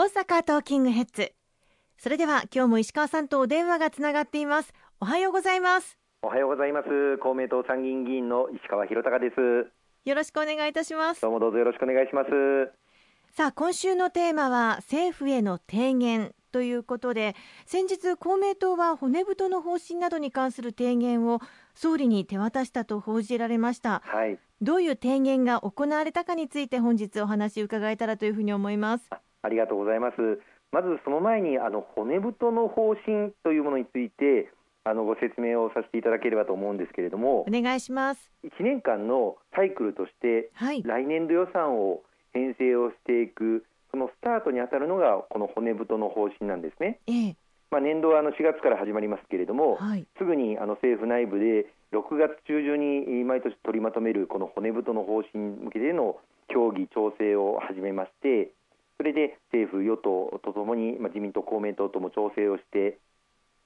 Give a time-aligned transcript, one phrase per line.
[0.00, 1.34] 大阪トーキングヘッズ。
[1.98, 4.72] それでは今日も石川さんとお電話がつながっています。
[4.98, 5.98] おはようございます。
[6.22, 7.18] おはようございます。
[7.18, 9.70] 公明党参議院議員の石川博隆です。
[10.08, 11.20] よろしくお願いいたします。
[11.20, 12.30] どうもどうぞよろしくお願いします。
[13.36, 17.36] さあ今週のテーマは政府への提言ということで
[17.66, 21.40] 先日公明党は骨太の方針などに関する提言を
[21.74, 29.04] 総理に手渡したと報じられました、はい、どういう提言が行われたかについて本日お話を伺えたらというふうに思います
[29.42, 30.40] ありがとうございます。
[30.72, 34.52] まずその前にあの骨太の方針というものについて
[34.84, 38.30] あのご説明をさせていただければと思うんですけれどもお願いします。
[38.44, 47.00] 1年間のサイクルとして、はい、来年度予算を編成をしていくそのスタートにあたるのがこの骨太の方針なんですね。
[47.06, 47.36] ええ。
[47.70, 56.16] まあ、年度はあの4月から始まりますけれども、はい、すぐにあの政府内部で6月中旬に毎年取りまとめるこの骨太の方針向けての
[56.48, 58.50] 協議調整を始めまして
[59.00, 62.98] それで政府与党とともに、まあ、自民党公明党とも調整をして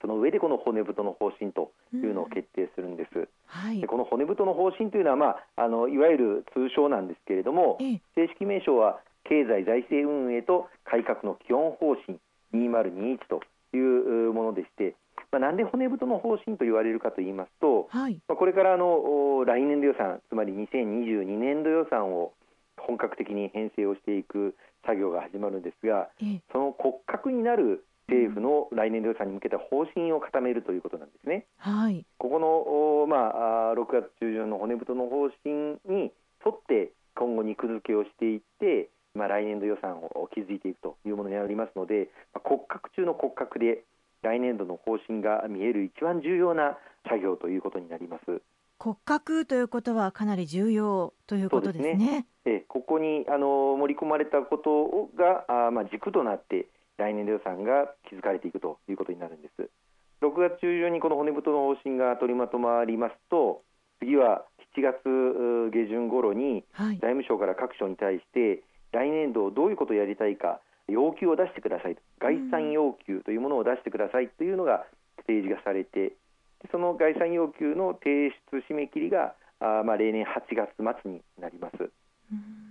[0.01, 3.19] その上でこの骨太の方針というのを決定するんです。
[3.19, 3.29] うん。
[3.47, 7.79] はい、でこの骨太の方針というのは、まあ、あのいわゆる通称なんですけれども、
[8.15, 12.21] 正式名称は経済財政運営と改革の基本方針
[12.55, 13.43] 2021と
[13.75, 14.95] いうものでして、
[15.33, 22.35] まあ、なんで骨太の方針と言われるかと言いますと、はい、まあ、これからの来年度予算つまり2022年度予算を
[22.87, 24.55] 本格的に編成をしていく
[24.87, 26.09] 作業が始まるんですが、
[26.53, 31.47] その骨格になる政府の来年度予算に向けた方針を固めるということなんですね。
[31.59, 36.13] はい、ここの、まあ、6月中旬の骨太の方針に
[36.45, 43.85] 沿って今後肉付けをしていってまあ、来年度予算を築いていくというものになりますので、まあ、骨格中の骨格で
[44.23, 46.77] 来年度の方針が見える一番重要な
[47.09, 48.43] 作業ということになります。
[48.79, 51.95] 骨格ということはかなり重要ということですね。
[51.95, 59.71] すねえここにあの盛り込まれたことがあ、まあ、軸となって来年度予算が築かれていくということになるんです。
[60.23, 63.63] 6月中旬にこの骨太の方針が取りまとまりますと
[64.01, 64.45] 次は
[64.77, 64.99] 7月
[65.71, 68.63] 下旬頃に財務省から各省に対して
[68.93, 74.85] 来年度どういうことをやりたいか要求を出してください概算要求というものを出してくださいというのが
[75.27, 76.13] 提示がされて
[76.71, 80.71] その概算要求の提出締め切りがあ、まあ、例年8月
[81.03, 81.91] 末になります。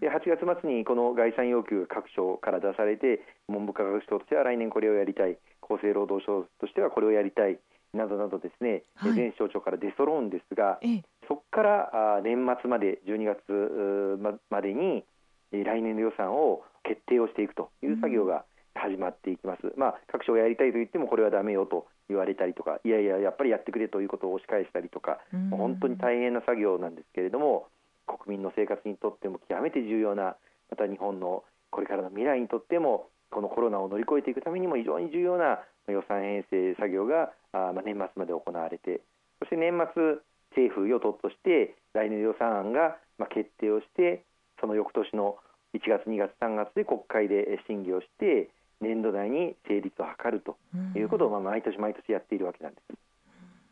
[0.02, 5.38] で8月末にこの概算要求が各省から出されて文部科学省としては来年これをやりたい。
[5.62, 7.60] 厚生労働省としてはこれをやりたい。
[7.94, 10.80] などなどですね、はい、全省庁から出揃うんですが、
[11.28, 15.06] そこからあ年末まで12月までに
[15.52, 27.68] 来年の予算を決定をしていくという作業が始まっていきます、うん、まあ、各省がやりたいと言ってもこれはだめよと言われたりとかいやいややっぱりやってくれということを押し返したりとか、うん、本当に大変な作業なんですけれども
[28.08, 30.36] 国民の生活にとっても極めて重要な
[30.70, 39.02] また日本のこれからの未来にとってもこのコロナを乗り越えていくためにも非常に重要な予算編成作業があ、まあ、年末まで行われて
[39.40, 40.22] そして年末
[40.56, 44.24] 政府与党として来年予算案がまあ決定をして
[44.62, 45.38] その翌年の
[45.74, 48.50] 1月、2月、3月で国会で審議をして
[48.84, 50.58] 年度内に成立を図ると
[50.96, 52.98] いうことを、まあ、毎年毎年やっているわけなんです。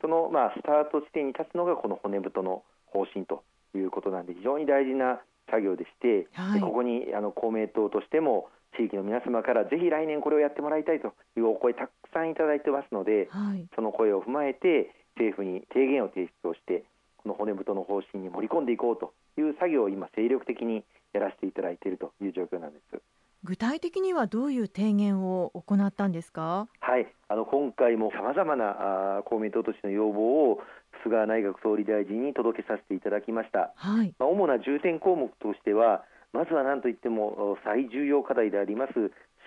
[0.02, 3.44] その、まあ、スタート地点に立つのがこの骨太の方針と
[3.76, 16.84] いうことなんで非常に大事な作業でして、はい、ここにあの公明党としても地域の皆様からぜひ来年これをやってもらいたいというお声たくさんいただいてますので、はい、その声を踏まえて政府に提言を提出をして
[17.18, 20.84] この骨太の方針に盛り込んでいこうという作業を今精力的に
[21.14, 23.02] やらせていただいているという状況なんです。
[23.44, 26.68] 具体的にはどういう提言を行ったんですか？
[26.80, 30.60] はい、あの今回もさまざまなあ公明党としての要望を
[31.04, 33.74] 菅内閣総理大臣に届けさせていただきました。
[33.76, 36.04] はい、まあ、主な重点項目としては、
[36.34, 38.94] まずは何といっても最重要課題であります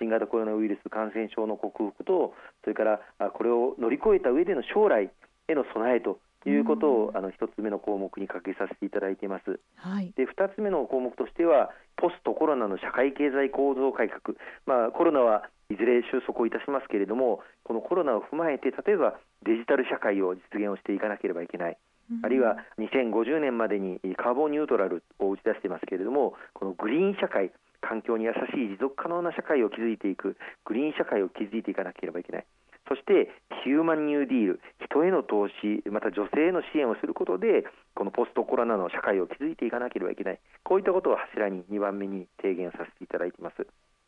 [0.00, 2.34] 新型コロナウイルス感染症の克服と、
[2.65, 3.00] それから
[3.31, 5.09] これを乗り越えた上での将来
[5.49, 9.60] への備えということを、あの一つ目の項目にかけさせていただいています。
[9.77, 11.71] はい、で二つ目の項目としては
[12.04, 14.37] ポストコロナの社会経済構造改革、
[14.69, 21.78] まあ、コロナはいずれ収束をいたしますけれどもこのコロナを踏まえて例えばデジタル社会を実現をしていかなければいけない。
[22.21, 30.36] あるいは2050年までにカーボンニュートラルを打ち出していますけれどもこのグリーン社会環境に優しい持続可能な社会を築いていく。
[30.66, 32.45] グリーン社会を築いていかなければいけない。
[32.86, 33.33] そして
[33.65, 34.60] ヒューマンニューディール。
[34.84, 37.65] 人への投資また女性への支援をすることで
[37.95, 40.41] このポストコロナの社会を築いていかなければいけない。
[40.63, 43.67] こういったことを柱に2番目に提言させていただいています。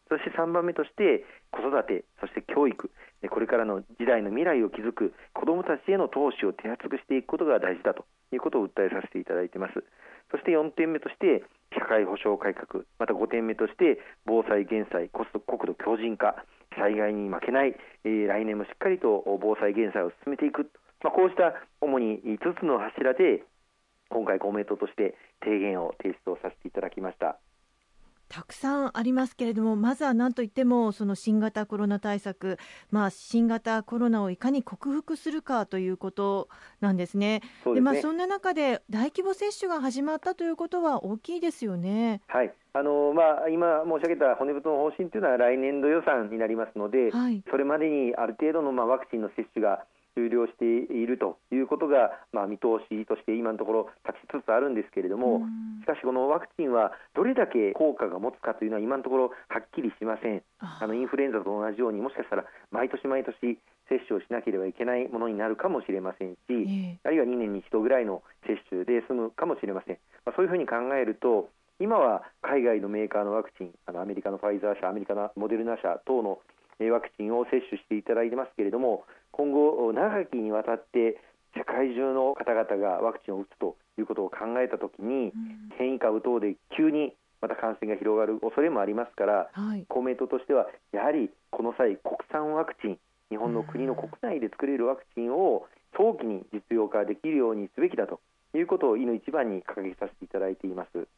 [0.09, 2.91] そして3番目として子育てそして教育。
[3.31, 9.83] これからの時代の未来を築く子どもたちへの投資を手厚くしていくことが大事だということを訴えさせていただいています。
[10.31, 11.43] そして4点目として
[11.75, 12.85] 社会保障改革。
[12.99, 16.45] また5点目として防災減災コスト国土強靭化。
[16.77, 17.75] 災害に負けない、
[18.05, 20.71] え、来年もしっかりと防災減災を進めていく、
[21.03, 23.43] まあ、こうした主に5つの柱で
[24.11, 27.39] 今回公明党として提言を提出をさせていただきました。
[28.29, 32.59] たくさんありますけれどもまずは何といってもその新型コロナ対策、
[32.91, 36.49] まあ、新型コロナをいかに克服するかということ
[36.81, 37.43] なんですね。
[37.63, 42.21] そで、ね、まあ、そんな中で大規模接種が始まったということは大きいですよね。
[42.27, 55.45] はいあのまあ、今申し上げた骨太の方針というのは来年度予算になりますので、はい、それまでにある程度のまあワクチンの接種が終了しているということが、まあ、見通しとして今のところ立ちつつあるんですけれども、
[55.85, 63.37] しかし、このワクチンはどれだけ効果が持つかというのは今のところはっきりしません、あのインフルエンザと同じようにもしかしたら毎年毎年
[63.89, 71.49] 接種をしなければいけないものになるかもしれませんし、えー、あるいは2年に1度ぐらいの接種で済むかもしれません、まあ、そういうふうに考えると
[71.79, 76.41] 今は海外のメーカーのワクチンあのアメリカのファイザー社アメリカのモデルナ社等の
[76.91, 79.05] ワクチンを接種していただいてますけれども
[79.37, 81.21] 今後、長きにわたって
[81.55, 85.33] 世界中の方々がワクチンを打つということを考えたときに、
[85.79, 92.99] 変異株等で急にまた感染が広がる恐れもありますから、はい、公明党としてはやはりこの際、国産ワクチン
[93.31, 95.67] 日本の国の国内で作れるワクチンを
[95.97, 98.21] 早期に実用化できるようにすべきだと
[98.55, 101.09] いうことを、いの一番に掲げさせていただいています。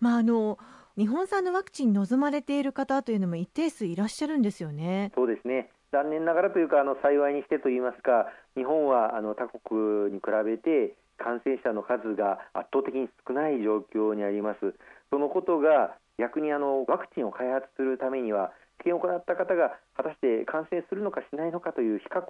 [0.00, 0.58] まあ、あの
[0.96, 5.12] 日本産のワクチン望まれている方というのも一定数いらっしゃるんですよね。
[5.14, 14.74] そうですね残念ながらというかあの幸いにしてといいますか日本はあの他国に比べて感染者の数が圧倒的に少ない状況にあります。
[15.10, 22.24] そのことが逆にあのワクチンを開発するためには治験を行った方が果たして感染するのかしないのかという比較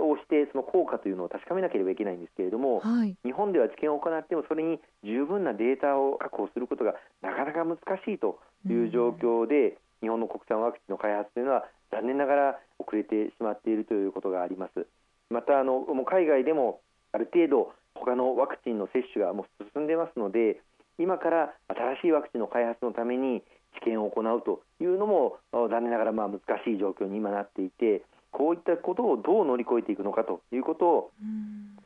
[0.00, 14.86] をしてその効果というのを確かめなければいけないんですけれども、はい、日本では治験を行ってもそれに十分なデータを確保することがなかなか難しいという状況で、日本の国産ワクチンの開発というのは残念ながら遅れてしまっているということがあります。
[15.30, 16.80] またあのもう海外でも
[17.12, 20.60] ある程度他のワクチンの接種がもう進んでますので
[20.98, 23.42] 今から新しいワクチンの開発のために
[23.74, 28.02] 治験を行うというのも残念ながらまあ難しい状況に今なっていて
[28.32, 31.10] こういったことをどう乗り越えていくのかということを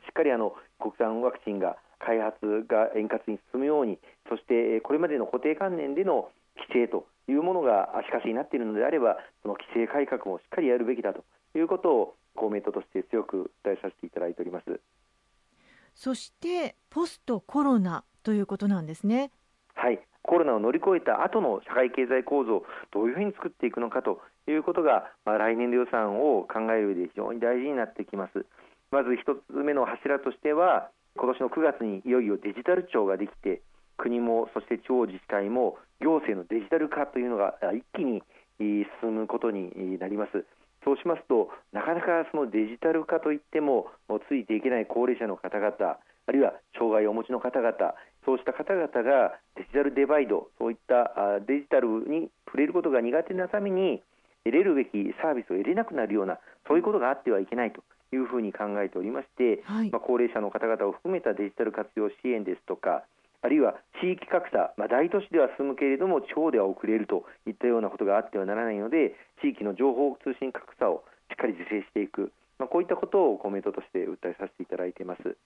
[0.05, 3.97] しっかりあの国産ワクチンが開発が円滑に進むように
[4.29, 11.23] そしてこれまでの固定観念での規制というものが足かせになっているのであればその規制改革もしっかりやるべきだと
[11.57, 14.79] いうことを公明党として強く訴えさせていただいております。
[15.95, 19.31] そしてポストコロナということなんですね。
[19.73, 19.99] はい。
[20.21, 28.45] コロナを乗り越えた後の社会経済構造をどういうふうに作っていくのかということが、まあ、来年度予算を考える上で非常に大事になってきます。
[28.91, 33.61] まず一つ目の柱としては今年の9月にいよいよデジタル庁ができて
[34.55, 38.23] そして地方自治体も行政のデジタル化というのが一気に
[39.03, 40.45] 進むことになります。
[40.85, 43.87] そうしますとなかなかそのデジタル化といっても
[44.29, 45.97] ついていけない高齢者の方々
[46.27, 47.73] あるいは障害をお持ちの方々
[48.23, 54.01] そうした方々がデジタルデバイドそういったデジタルに触れることが苦手なために
[54.45, 54.91] 得れるべき
[55.21, 56.37] サービスを得れなくなるような
[56.67, 57.81] そういうことがあってはいけないと
[58.13, 63.03] いうふうに考えておりまして、はい、まあ、高齢者の方々を含めたデジタル活用支援ですとか
[63.41, 75.37] あるいは地域格差、まあ、大都市では進むけれども地方では遅れるといったようなことがあってはならないので地域の情報通信格差をしっかり是正していく、まあ、こういったことをコメントとして訴えさせていただいています。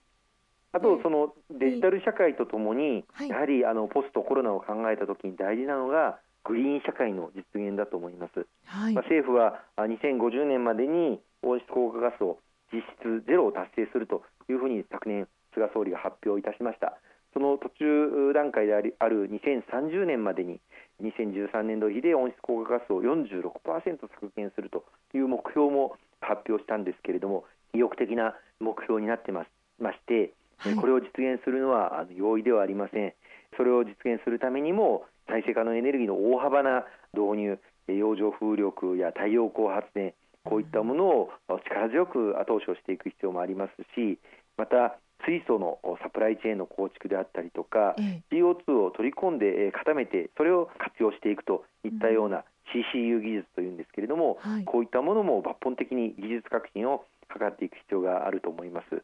[0.71, 8.45] あと、そのデジタル社会とともに、やはりあのポストコロナを考えたときに大事なのが、グリーン社会の実現だと思います。
[8.65, 12.39] はい、まあ、政府は2050年までに温室効果ガスを
[12.71, 16.97] 実質ゼロを達成するというふうに昨年、菅総理が発表いたしました。
[17.33, 20.59] その途中段階である2030年までに
[21.01, 24.83] 2013年度比で温室効果ガスを46%削減すると
[25.13, 29.45] いう目標も発表したんですけれども意欲的な目標になってま
[29.79, 33.13] まして、はい、これを実現するのは容易ではありません。
[33.55, 41.29] それを実現するためにも再生可能エネルギーの大幅な導入洋上風力や太陽光発電こういったものを
[41.65, 44.19] 力強く後押しをしていく必要もありますし
[44.57, 59.03] また水素のサプライチェーンの構築であったりとか、ええ、CO2 を取り込んで固めてそれを活用していくといったような CCU 技術というんですけれども、はい、こういったものも抜本的に技術革新を図っていく必要があると思います。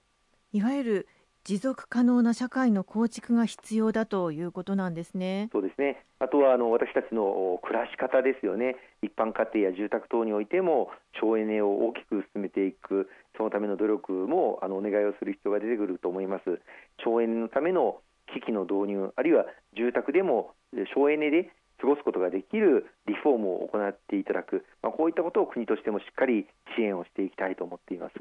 [0.53, 1.07] いわゆる
[1.45, 5.49] 持続可能な社会の構築が必要だということなんですね。
[5.51, 6.03] そうですね。
[6.17, 8.75] あとはあの私たちの暮らし方ですよね。
[9.03, 10.89] 一般家庭や住宅等においても
[11.21, 16.59] 省エネを大きく進めていくそのための努力もあのお願いをする必要が出てくると思います。
[17.03, 18.01] 省エネのための
[18.33, 19.45] 機器の導入あるいは
[19.77, 20.55] 住宅でも
[20.95, 28.13] 省エネで過ごすことができるリフォームを行っていただく、まあ、こういったことを国としてもしっかり支援をしていきたいと思っています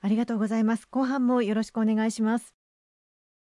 [0.00, 2.57] ありがとうございます後半もよろしくお願いします